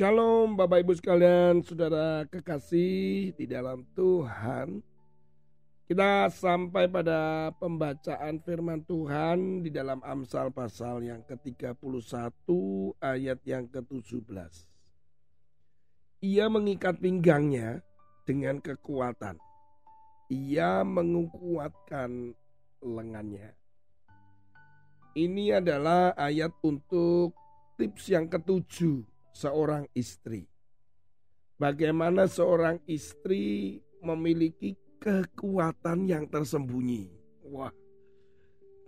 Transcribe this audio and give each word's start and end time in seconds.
Shalom 0.00 0.56
Bapak 0.56 0.80
Ibu 0.80 0.96
sekalian, 0.96 1.60
saudara 1.60 2.24
kekasih 2.24 3.36
di 3.36 3.44
dalam 3.44 3.84
Tuhan. 3.92 4.80
Kita 5.84 6.24
sampai 6.32 6.88
pada 6.88 7.52
pembacaan 7.60 8.40
firman 8.40 8.80
Tuhan 8.88 9.60
di 9.60 9.68
dalam 9.68 10.00
Amsal 10.00 10.56
pasal 10.56 11.04
yang 11.04 11.20
ke-31 11.28 12.48
ayat 12.96 13.44
yang 13.44 13.68
ke-17. 13.68 14.32
Ia 16.24 16.48
mengikat 16.48 16.96
pinggangnya 16.96 17.84
dengan 18.24 18.56
kekuatan. 18.56 19.36
Ia 20.32 20.80
menguatkan 20.80 22.32
lengannya. 22.80 23.52
Ini 25.12 25.60
adalah 25.60 26.16
ayat 26.16 26.56
untuk 26.64 27.36
tips 27.76 28.08
yang 28.08 28.32
ketujuh 28.32 29.19
seorang 29.32 29.86
istri. 29.94 30.46
Bagaimana 31.60 32.24
seorang 32.24 32.80
istri 32.88 33.78
memiliki 34.00 34.76
kekuatan 35.00 36.08
yang 36.08 36.24
tersembunyi. 36.28 37.08
Wah. 37.48 37.72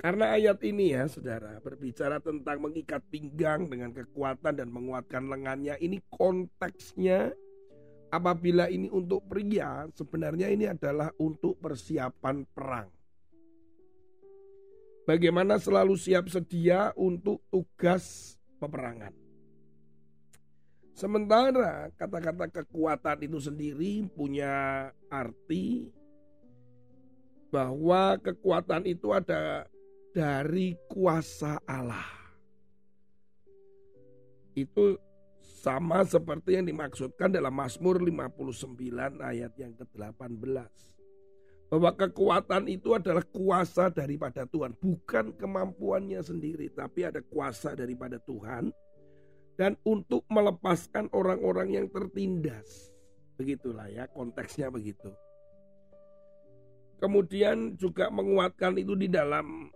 Karena 0.02 0.34
ayat 0.34 0.59
ini 0.66 0.98
ya 0.98 1.06
saudara 1.06 1.62
berbicara 1.62 2.19
tentang 2.19 2.59
mengikat 2.59 3.06
pinggang 3.06 3.70
dengan 3.70 3.95
kekuatan 3.95 4.59
dan 4.59 4.69
menguatkan 4.69 5.30
lengannya. 5.30 5.78
Ini 5.78 6.02
konteksnya 6.10 7.30
apabila 8.11 8.66
ini 8.66 8.91
untuk 8.91 9.24
pria 9.30 9.86
sebenarnya 9.95 10.50
ini 10.50 10.66
adalah 10.66 11.14
untuk 11.22 11.55
persiapan 11.62 12.45
perang. 12.50 12.91
Bagaimana 15.06 15.59
selalu 15.59 15.94
siap 15.98 16.27
sedia 16.31 16.91
untuk 16.94 17.42
tugas 17.50 18.34
peperangan. 18.59 19.11
Sementara 21.03 21.91
kata-kata 21.98 22.62
kekuatan 22.62 23.27
itu 23.27 23.42
sendiri 23.42 24.06
punya 24.14 24.86
arti 25.11 25.91
bahwa 27.50 28.14
kekuatan 28.22 28.86
itu 28.86 29.11
ada 29.11 29.67
dari 30.14 30.78
kuasa 30.86 31.59
Allah. 31.67 32.06
Itu 34.55 34.94
sama 35.42 36.06
seperti 36.06 36.62
yang 36.62 36.70
dimaksudkan 36.70 37.34
dalam 37.34 37.50
Mazmur 37.50 37.98
59 37.98 38.62
ayat 39.27 39.59
yang 39.59 39.75
ke-18. 39.75 40.70
Bahwa 41.66 41.91
kekuatan 41.98 42.70
itu 42.70 42.94
adalah 42.94 43.27
kuasa 43.27 43.91
daripada 43.91 44.47
Tuhan, 44.47 44.78
bukan 44.78 45.34
kemampuannya 45.34 46.22
sendiri, 46.22 46.70
tapi 46.70 47.11
ada 47.11 47.19
kuasa 47.27 47.75
daripada 47.75 48.22
Tuhan 48.22 48.70
dan 49.62 49.78
untuk 49.86 50.27
melepaskan 50.27 51.06
orang-orang 51.14 51.78
yang 51.78 51.86
tertindas. 51.86 52.91
Begitulah 53.38 53.86
ya 53.86 54.10
konteksnya 54.10 54.74
begitu. 54.74 55.14
Kemudian 56.98 57.78
juga 57.78 58.10
menguatkan 58.10 58.74
itu 58.74 58.98
di 58.98 59.06
dalam 59.06 59.70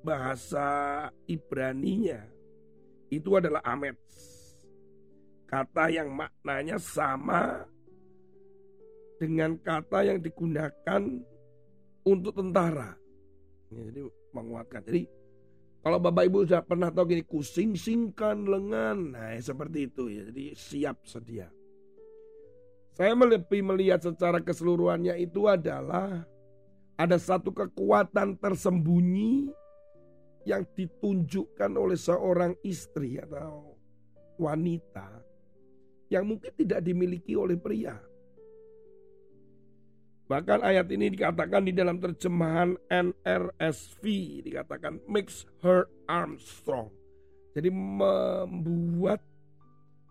bahasa 0.00 1.04
Ibraninya 1.28 2.24
itu 3.12 3.36
adalah 3.36 3.60
amet. 3.60 4.00
Kata 5.44 5.92
yang 5.92 6.16
maknanya 6.16 6.80
sama 6.80 7.68
dengan 9.20 9.60
kata 9.60 10.00
yang 10.00 10.18
digunakan 10.24 11.02
untuk 12.08 12.32
tentara. 12.32 12.96
Jadi 13.68 14.00
menguatkan. 14.32 14.80
Jadi 14.88 15.04
kalau 15.86 16.02
Bapak 16.02 16.26
Ibu 16.26 16.50
sudah 16.50 16.66
pernah 16.66 16.90
tahu 16.90 17.14
gini, 17.14 17.22
kusing-singkan 17.22 18.42
lengan. 18.42 19.14
Nah, 19.14 19.38
seperti 19.38 19.86
itu 19.86 20.10
ya. 20.10 20.26
Jadi 20.26 20.50
siap 20.58 21.06
sedia. 21.06 21.46
Saya 22.98 23.14
lebih 23.14 23.62
melihat 23.62 24.02
secara 24.02 24.42
keseluruhannya 24.42 25.14
itu 25.22 25.46
adalah 25.46 26.26
ada 26.98 27.16
satu 27.22 27.54
kekuatan 27.54 28.34
tersembunyi 28.34 29.54
yang 30.42 30.66
ditunjukkan 30.74 31.70
oleh 31.78 31.94
seorang 31.94 32.58
istri 32.66 33.22
atau 33.22 33.78
wanita 34.42 35.22
yang 36.10 36.26
mungkin 36.26 36.50
tidak 36.58 36.82
dimiliki 36.82 37.38
oleh 37.38 37.54
pria. 37.54 37.94
Bahkan 40.26 40.58
ayat 40.66 40.90
ini 40.90 41.14
dikatakan 41.14 41.70
di 41.70 41.72
dalam 41.72 42.02
terjemahan 42.02 42.74
NRSV 42.90 44.02
dikatakan 44.42 44.98
makes 45.06 45.46
her 45.62 45.86
arm 46.10 46.34
strong. 46.42 46.90
Jadi 47.54 47.70
membuat 47.70 49.22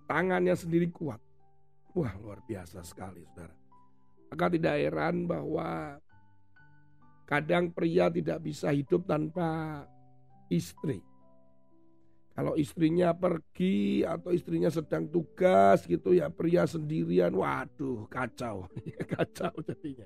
tangannya 0.07 0.55
sendiri 0.55 0.87
kuat. 0.87 1.19
Wah 1.91 2.15
luar 2.15 2.39
biasa 2.47 2.79
sekali 2.87 3.27
saudara. 3.27 3.55
Maka 4.31 4.45
tidak 4.55 4.75
heran 4.79 5.27
bahwa 5.27 5.99
kadang 7.27 7.75
pria 7.75 8.07
tidak 8.07 8.39
bisa 8.39 8.71
hidup 8.71 9.03
tanpa 9.03 9.83
istri. 10.47 11.03
Kalau 12.35 12.59
istrinya 12.59 13.16
pergi 13.16 14.03
atau 14.03 14.35
istrinya 14.35 14.68
sedang 14.68 15.07
tugas 15.07 15.88
gitu 15.88 16.12
ya 16.12 16.28
pria 16.28 16.68
sendirian, 16.68 17.31
waduh 17.31 18.03
kacau, 18.12 18.68
kacau 19.16 19.56
jadinya. 19.63 20.03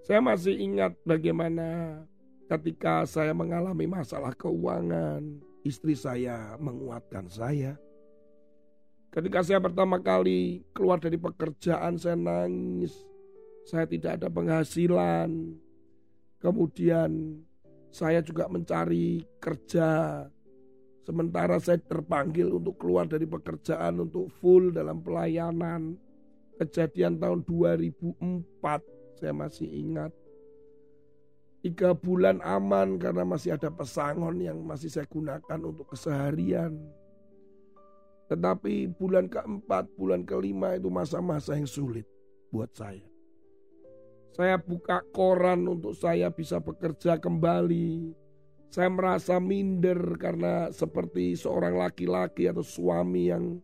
Saya 0.00 0.24
masih 0.24 0.56
ingat 0.56 0.96
bagaimana 1.04 2.00
ketika 2.48 3.04
saya 3.04 3.36
mengalami 3.36 3.84
masalah 3.84 4.32
keuangan, 4.32 5.20
istri 5.68 5.92
saya 5.92 6.56
menguatkan 6.56 7.28
saya. 7.28 7.76
Ketika 9.12 9.44
saya 9.44 9.60
pertama 9.60 10.00
kali 10.00 10.64
keluar 10.72 10.96
dari 10.96 11.20
pekerjaan 11.20 12.00
saya 12.00 12.16
nangis, 12.16 13.04
saya 13.68 13.84
tidak 13.84 14.16
ada 14.22 14.32
penghasilan. 14.32 15.60
Kemudian 16.40 17.42
saya 17.96 18.20
juga 18.20 18.44
mencari 18.52 19.24
kerja. 19.40 20.20
Sementara 21.08 21.56
saya 21.56 21.80
terpanggil 21.80 22.52
untuk 22.52 22.76
keluar 22.76 23.08
dari 23.08 23.24
pekerjaan 23.24 24.04
untuk 24.04 24.28
full 24.36 24.68
dalam 24.76 25.00
pelayanan. 25.00 25.96
Kejadian 26.60 27.16
tahun 27.16 27.40
2004 27.48 29.16
saya 29.16 29.32
masih 29.32 29.64
ingat. 29.64 30.12
Tiga 31.64 31.96
bulan 31.96 32.44
aman 32.44 33.00
karena 33.00 33.24
masih 33.24 33.56
ada 33.56 33.72
pesangon 33.72 34.44
yang 34.44 34.60
masih 34.60 34.92
saya 34.92 35.08
gunakan 35.08 35.58
untuk 35.64 35.88
keseharian. 35.88 36.76
Tetapi 38.28 38.92
bulan 38.98 39.30
keempat, 39.30 39.88
bulan 39.96 40.26
kelima 40.26 40.76
itu 40.76 40.92
masa-masa 40.92 41.56
yang 41.56 41.66
sulit 41.66 42.04
buat 42.50 42.70
saya. 42.74 43.15
Saya 44.36 44.60
buka 44.60 45.00
koran 45.16 45.64
untuk 45.64 45.96
saya 45.96 46.28
bisa 46.28 46.60
bekerja 46.60 47.16
kembali. 47.16 48.12
Saya 48.68 48.92
merasa 48.92 49.40
minder 49.40 49.96
karena 50.20 50.68
seperti 50.68 51.32
seorang 51.40 51.80
laki-laki 51.80 52.44
atau 52.44 52.60
suami 52.60 53.32
yang 53.32 53.56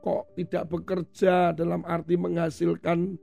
kok 0.00 0.32
tidak 0.40 0.72
bekerja 0.72 1.52
dalam 1.52 1.84
arti 1.84 2.16
menghasilkan 2.16 3.20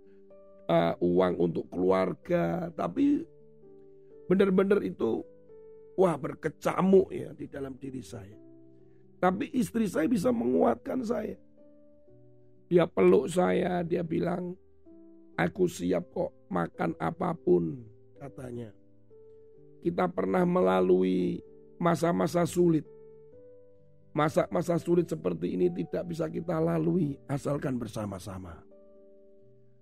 uh, 0.70 0.94
uang 1.02 1.34
untuk 1.42 1.66
keluarga, 1.74 2.70
tapi 2.78 3.26
benar-benar 4.30 4.86
itu 4.86 5.26
wah 5.98 6.14
berkecamuk 6.14 7.10
ya 7.10 7.34
di 7.34 7.50
dalam 7.50 7.74
diri 7.74 8.06
saya. 8.06 8.38
Tapi 9.18 9.50
istri 9.58 9.90
saya 9.90 10.06
bisa 10.06 10.30
menguatkan 10.30 11.02
saya. 11.02 11.42
Dia 12.70 12.86
peluk 12.86 13.34
saya, 13.34 13.82
dia 13.82 14.06
bilang, 14.06 14.54
Aku 15.40 15.72
siap 15.72 16.12
kok 16.12 16.36
makan 16.52 17.00
apa 17.00 17.32
pun 17.32 17.80
katanya. 18.20 18.76
Kita 19.80 20.12
pernah 20.12 20.44
melalui 20.44 21.40
masa-masa 21.80 22.44
sulit. 22.44 22.84
Masa-masa 24.12 24.76
sulit 24.76 25.08
seperti 25.08 25.56
ini 25.56 25.72
tidak 25.72 26.12
bisa 26.12 26.28
kita 26.28 26.60
lalui 26.60 27.16
asalkan 27.32 27.80
bersama-sama. 27.80 28.60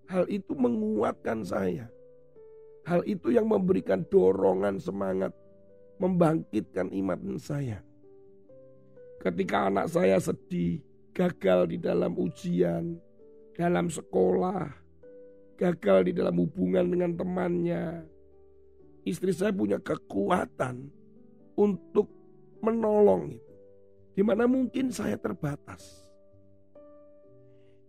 Hal 0.05 0.29
itu 0.29 0.53
menguatkan 0.53 1.41
saya. 1.41 1.89
Hal 2.85 3.01
itu 3.09 3.33
yang 3.33 3.49
memberikan 3.49 4.05
dorongan 4.05 4.77
semangat 4.77 5.33
membangkitkan 5.97 6.93
iman 6.93 7.41
saya. 7.41 7.81
Ketika 9.17 9.73
anak 9.73 9.89
saya 9.89 10.21
sedih, 10.21 10.85
gagal 11.17 11.73
di 11.73 11.77
dalam 11.81 12.13
ujian, 12.13 13.01
dalam 13.57 13.89
sekolah, 13.89 14.86
gagal 15.57 16.07
di 16.07 16.13
dalam 16.13 16.37
hubungan 16.37 16.85
dengan 16.85 17.11
temannya. 17.17 18.05
Istri 19.03 19.33
saya 19.33 19.51
punya 19.51 19.81
kekuatan 19.81 20.87
untuk 21.57 22.07
menolong 22.61 23.33
itu. 23.33 23.53
Di 24.13 24.21
mana 24.21 24.45
mungkin 24.45 24.93
saya 24.93 25.17
terbatas. 25.17 26.05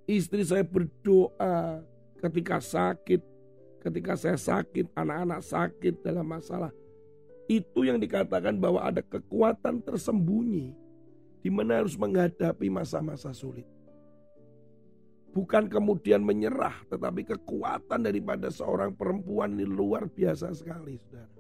Istri 0.09 0.43
saya 0.44 0.65
berdoa 0.65 1.85
ketika 2.17 2.61
sakit, 2.65 3.20
ketika 3.85 4.17
saya 4.17 4.41
sakit, 4.41 4.88
anak-anak 4.97 5.44
sakit 5.44 6.00
dalam 6.00 6.25
masalah. 6.25 6.73
Itu 7.49 7.85
yang 7.85 8.00
dikatakan 8.00 8.56
bahwa 8.61 8.85
ada 8.85 9.00
kekuatan 9.00 9.81
tersembunyi 9.85 10.73
di 11.41 11.50
mana 11.53 11.81
harus 11.81 11.97
menghadapi 11.97 12.69
masa-masa 12.69 13.32
sulit. 13.32 13.64
Bukan 15.29 15.69
kemudian 15.69 16.25
menyerah, 16.25 16.75
tetapi 16.89 17.23
kekuatan 17.37 18.01
daripada 18.05 18.49
seorang 18.49 18.97
perempuan 18.97 19.55
ini 19.55 19.69
luar 19.69 20.09
biasa 20.09 20.57
sekali, 20.57 20.97
saudara. 20.99 21.37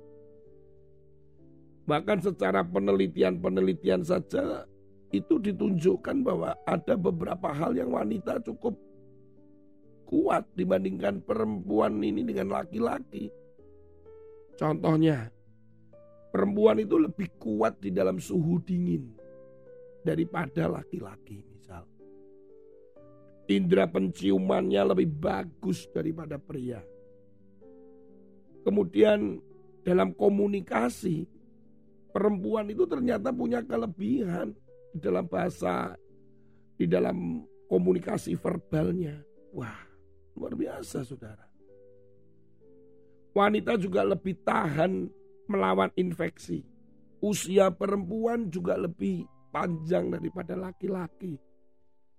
Bahkan 1.88 2.18
secara 2.20 2.60
penelitian-penelitian 2.68 4.04
saja 4.04 4.68
itu 5.08 5.40
ditunjukkan 5.40 6.20
bahwa 6.20 6.52
ada 6.68 7.00
beberapa 7.00 7.48
hal 7.48 7.72
yang 7.80 7.96
wanita 7.96 8.44
cukup 8.44 8.76
kuat 10.04 10.44
dibandingkan 10.52 11.24
perempuan 11.24 11.96
ini 12.04 12.28
dengan 12.28 12.52
laki-laki. 12.52 13.32
Contohnya, 14.60 15.32
perempuan 16.28 16.84
itu 16.84 17.00
lebih 17.00 17.32
kuat 17.40 17.80
di 17.80 17.88
dalam 17.88 18.20
suhu 18.20 18.60
dingin 18.60 19.08
daripada 20.04 20.68
laki-laki 20.68 21.40
misal. 21.40 21.88
Indra 23.48 23.88
penciumannya 23.88 24.92
lebih 24.92 25.08
bagus 25.08 25.88
daripada 25.88 26.36
pria. 26.36 26.84
Kemudian 28.60 29.40
dalam 29.80 30.12
komunikasi, 30.12 31.24
perempuan 32.12 32.68
itu 32.68 32.84
ternyata 32.84 33.32
punya 33.32 33.64
kelebihan 33.64 34.52
dalam 34.92 35.24
bahasa, 35.24 35.96
di 36.76 36.84
dalam 36.84 37.48
komunikasi 37.72 38.36
verbalnya. 38.36 39.16
Wah, 39.56 39.80
luar 40.36 40.52
biasa 40.52 41.08
saudara. 41.08 41.48
Wanita 43.32 43.80
juga 43.80 44.04
lebih 44.04 44.44
tahan 44.44 45.08
melawan 45.48 45.88
infeksi. 45.96 46.68
Usia 47.24 47.72
perempuan 47.72 48.52
juga 48.52 48.76
lebih 48.76 49.24
panjang 49.48 50.12
daripada 50.12 50.52
laki-laki. 50.52 51.47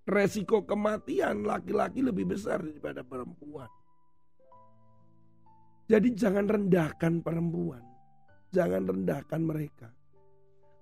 Resiko 0.08 0.64
kematian 0.64 1.44
laki-laki 1.44 2.00
lebih 2.00 2.32
besar 2.32 2.64
daripada 2.64 3.04
perempuan. 3.04 3.68
Jadi 5.90 6.08
jangan 6.14 6.46
rendahkan 6.46 7.20
perempuan. 7.20 7.82
Jangan 8.50 8.82
rendahkan 8.88 9.42
mereka. 9.42 9.88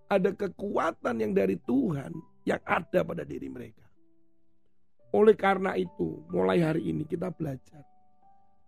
Ada 0.08 0.32
kekuatan 0.32 1.20
yang 1.20 1.32
dari 1.36 1.56
Tuhan 1.60 2.12
yang 2.44 2.60
ada 2.64 3.04
pada 3.04 3.24
diri 3.24 3.48
mereka. 3.52 3.84
Oleh 5.12 5.36
karena 5.36 5.76
itu, 5.76 6.24
mulai 6.28 6.60
hari 6.60 6.92
ini 6.92 7.04
kita 7.08 7.32
belajar. 7.32 7.84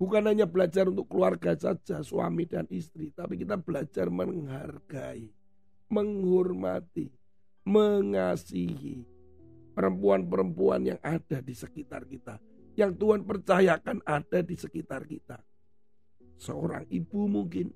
Bukan 0.00 0.24
hanya 0.24 0.48
belajar 0.48 0.88
untuk 0.88 1.12
keluarga 1.12 1.52
saja, 1.52 2.00
suami 2.00 2.48
dan 2.48 2.64
istri, 2.72 3.12
tapi 3.12 3.36
kita 3.36 3.60
belajar 3.60 4.08
menghargai, 4.08 5.28
menghormati, 5.92 7.12
mengasihi 7.68 9.04
perempuan-perempuan 9.80 10.92
yang 10.92 11.00
ada 11.00 11.40
di 11.40 11.56
sekitar 11.56 12.04
kita, 12.04 12.36
yang 12.76 12.92
Tuhan 12.92 13.24
percayakan 13.24 14.04
ada 14.04 14.44
di 14.44 14.52
sekitar 14.52 15.08
kita. 15.08 15.40
Seorang 16.36 16.84
ibu 16.92 17.24
mungkin, 17.24 17.72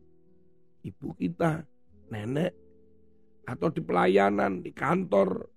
ibu 0.84 1.16
kita, 1.16 1.64
nenek, 2.12 2.52
atau 3.48 3.72
di 3.72 3.80
pelayanan, 3.80 4.60
di 4.60 4.68
kantor, 4.76 5.48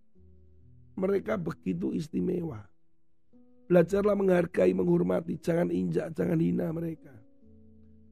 mereka 0.95 1.35
begitu 1.35 1.91
istimewa. 1.91 2.63
Belajarlah 3.67 4.15
menghargai, 4.15 4.71
menghormati, 4.71 5.35
jangan 5.43 5.67
injak, 5.67 6.15
jangan 6.15 6.39
hina 6.39 6.71
mereka. 6.71 7.11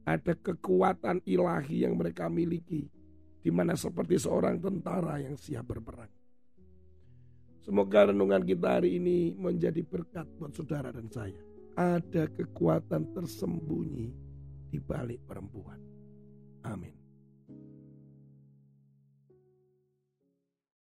Ada 0.04 0.36
kekuatan 0.36 1.24
ilahi 1.24 1.88
yang 1.88 1.96
mereka 1.96 2.28
miliki, 2.28 2.92
di 3.40 3.48
mana 3.48 3.80
seperti 3.80 4.20
seorang 4.20 4.60
tentara 4.60 5.24
yang 5.24 5.40
siap 5.40 5.72
berperang. 5.72 6.25
Semoga 7.66 8.14
renungan 8.14 8.46
kita 8.46 8.78
hari 8.78 9.02
ini 9.02 9.34
menjadi 9.34 9.82
berkat 9.82 10.30
buat 10.38 10.54
saudara 10.54 10.94
dan 10.94 11.10
saya. 11.10 11.42
Ada 11.74 12.30
kekuatan 12.30 13.10
tersembunyi 13.18 14.14
di 14.70 14.78
balik 14.78 15.26
perempuan. 15.26 15.82
Amin. 16.62 17.05